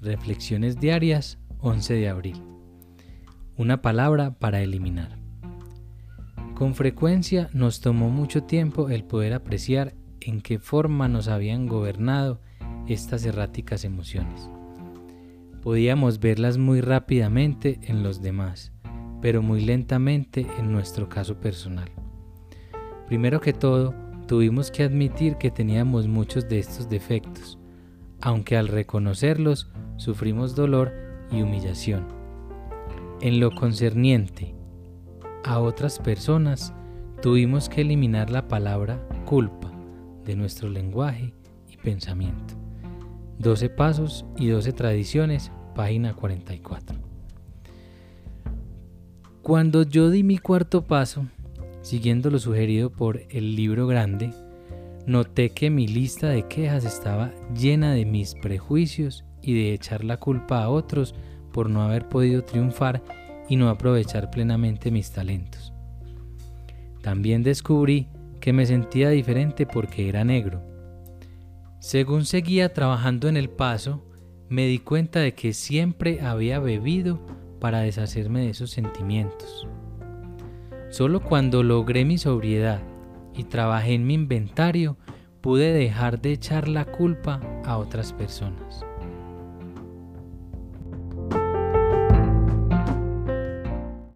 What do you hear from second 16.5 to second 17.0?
muy